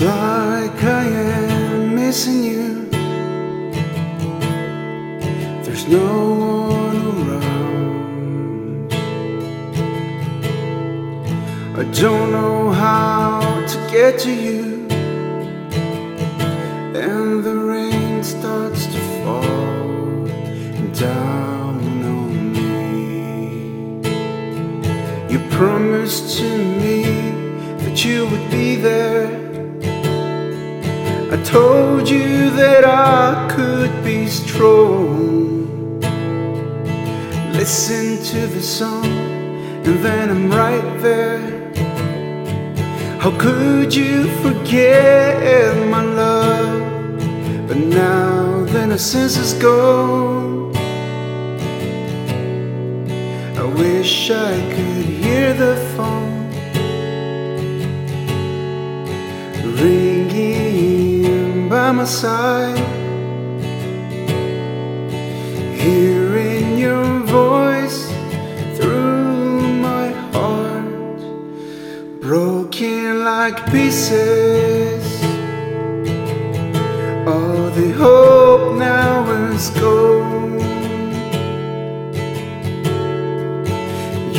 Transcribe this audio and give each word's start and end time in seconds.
like 0.00 0.84
I 0.84 1.04
am 1.04 1.94
missing 1.96 2.44
you. 2.44 2.88
There's 5.64 5.88
no 5.88 6.34
one 6.34 7.28
around. 7.28 8.92
I 11.76 11.82
don't 12.00 12.30
know 12.30 12.70
how 12.70 13.40
to 13.66 13.76
get 13.90 14.20
to 14.20 14.30
you. 14.30 14.86
And 16.94 17.42
the 17.42 17.56
rain 17.56 18.22
starts 18.22 18.86
to 18.86 18.98
fall 19.24 20.26
down 20.94 22.04
on 22.04 22.52
me. 22.52 24.02
You 25.28 25.40
promised 25.50 26.38
to 26.38 26.48
me 26.56 27.02
that 27.78 28.04
you 28.04 28.28
would 28.28 28.48
be 28.48 28.76
there. 28.76 29.51
I 31.32 31.42
told 31.44 32.10
you 32.10 32.50
that 32.50 32.84
I 32.84 33.48
could 33.56 34.04
be 34.04 34.26
strong. 34.26 35.98
Listen 37.54 38.22
to 38.22 38.46
the 38.46 38.60
song, 38.60 39.06
and 39.86 40.04
then 40.04 40.28
I'm 40.28 40.50
right 40.50 41.00
there. 41.00 41.40
How 43.18 43.30
could 43.38 43.94
you 43.94 44.28
forget 44.42 45.74
my 45.88 46.04
love? 46.04 47.16
But 47.66 47.78
now 47.78 48.66
that 48.66 48.90
our 48.90 48.98
senses 48.98 49.54
gone, 49.54 50.76
I 53.56 53.64
wish 53.64 54.30
I 54.30 54.52
could 54.74 55.06
hear 55.06 55.54
the 55.54 55.76
phone 55.96 56.41
my 62.02 62.08
side, 62.08 62.78
hearing 65.82 66.76
your 66.76 67.20
voice 67.20 68.10
through 68.76 69.62
my 69.88 70.08
heart, 70.34 71.20
broken 72.20 73.24
like 73.24 73.58
pieces. 73.70 75.04
All 77.32 77.70
the 77.78 77.92
hope 78.04 78.74
now 78.76 79.30
is 79.52 79.70
gone. 79.70 80.58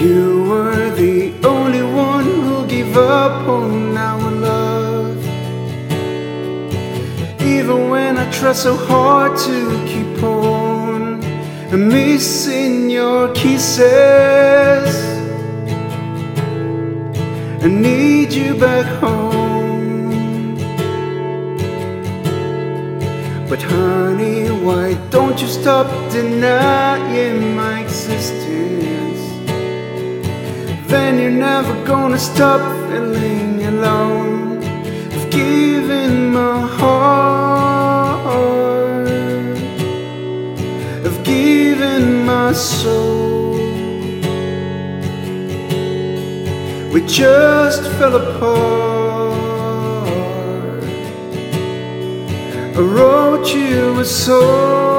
You 0.03 0.50
were 0.50 0.89
the 1.03 1.33
only 1.45 1.83
one 1.83 2.25
who 2.25 2.67
gave 2.67 2.98
up 2.98 3.48
on 3.48 3.98
our 3.98 4.22
Even 7.64 7.89
when 7.89 8.17
I 8.17 8.30
try 8.30 8.52
so 8.52 8.75
hard 8.75 9.38
to 9.38 9.58
keep 9.88 10.22
on, 10.22 11.22
missing 11.72 12.89
your 12.89 13.33
kisses. 13.33 14.89
I 17.64 17.67
need 17.70 18.33
you 18.33 18.53
back 18.55 18.86
home. 19.00 20.58
But 23.47 23.61
honey, 23.61 24.50
why 24.66 24.95
don't 25.09 25.42
you 25.42 25.48
stop 25.48 25.88
denying 26.11 27.55
my 27.55 27.80
existence? 27.80 29.22
Then 30.92 31.17
you're 31.17 31.39
never 31.50 31.73
gonna 31.86 32.20
stop 32.20 32.59
feeling 32.89 33.64
alone. 33.64 34.33
Soul. 42.53 43.53
We 46.93 47.02
just 47.08 47.83
fell 47.97 48.15
apart. 48.15 49.33
I 52.75 52.80
wrote 52.80 53.53
you 53.53 53.99
a 53.99 54.05
song. 54.05 54.92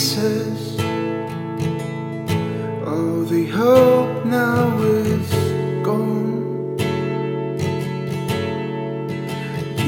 Pieces. 0.00 0.80
All 2.86 3.22
the 3.34 3.44
hope 3.60 4.24
now 4.24 4.78
is 4.80 5.28
gone. 5.84 6.78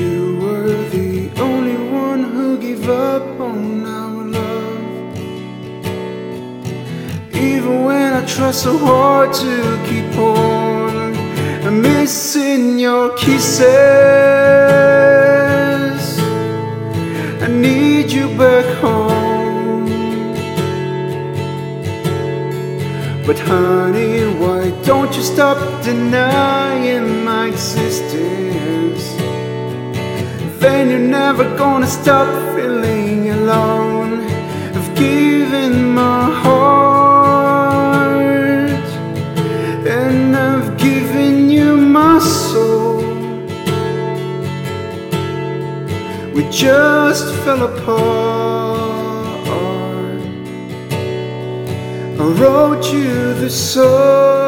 You 0.00 0.36
were 0.42 0.76
the 0.90 1.30
only 1.40 1.78
one 2.04 2.24
who 2.24 2.58
gave 2.58 2.86
up 2.90 3.40
on 3.40 3.86
our 3.86 4.24
love. 4.36 5.16
Even 7.34 7.84
when 7.84 8.12
I 8.12 8.26
try 8.26 8.50
so 8.50 8.76
hard 8.76 9.32
to 9.44 9.54
keep 9.88 10.14
on, 10.18 11.16
I'm 11.66 11.80
missing 11.80 12.78
your 12.78 13.16
kisses. 13.16 14.41
But 23.24 23.38
honey, 23.38 24.24
why 24.34 24.70
don't 24.84 25.14
you 25.14 25.22
stop 25.22 25.56
denying 25.84 27.24
my 27.24 27.46
existence? 27.46 29.04
Then 30.58 30.90
you're 30.90 30.98
never 30.98 31.44
gonna 31.56 31.86
stop 31.86 32.26
feeling 32.56 33.30
alone. 33.30 34.22
I've 34.76 34.92
given 34.96 35.94
my 35.94 36.30
heart, 36.44 37.70
and 39.86 40.36
I've 40.36 40.76
given 40.76 41.48
you 41.48 41.76
my 41.76 42.18
soul. 42.18 43.04
We 46.34 46.42
just 46.50 47.32
fell 47.44 47.62
apart. 47.62 48.41
I 52.22 52.24
wrote 52.24 52.92
you 52.92 53.34
the 53.34 53.50
song. 53.50 54.41